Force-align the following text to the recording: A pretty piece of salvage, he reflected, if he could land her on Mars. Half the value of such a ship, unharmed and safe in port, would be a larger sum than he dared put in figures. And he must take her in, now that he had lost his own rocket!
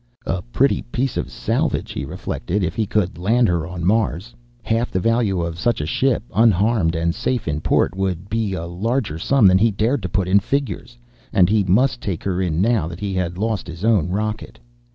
A 0.25 0.41
pretty 0.41 0.81
piece 0.91 1.15
of 1.15 1.29
salvage, 1.29 1.91
he 1.91 2.05
reflected, 2.05 2.63
if 2.63 2.73
he 2.73 2.87
could 2.87 3.19
land 3.19 3.47
her 3.47 3.67
on 3.67 3.85
Mars. 3.85 4.33
Half 4.63 4.89
the 4.89 4.99
value 4.99 5.41
of 5.43 5.59
such 5.59 5.79
a 5.79 5.85
ship, 5.85 6.23
unharmed 6.33 6.95
and 6.95 7.13
safe 7.13 7.47
in 7.47 7.61
port, 7.61 7.95
would 7.95 8.27
be 8.27 8.53
a 8.55 8.65
larger 8.65 9.19
sum 9.19 9.45
than 9.45 9.59
he 9.59 9.69
dared 9.69 10.01
put 10.11 10.27
in 10.27 10.39
figures. 10.39 10.97
And 11.31 11.49
he 11.49 11.63
must 11.63 12.01
take 12.01 12.23
her 12.23 12.41
in, 12.41 12.61
now 12.63 12.87
that 12.87 12.99
he 12.99 13.13
had 13.13 13.37
lost 13.37 13.67
his 13.67 13.85
own 13.85 14.09
rocket! 14.09 14.57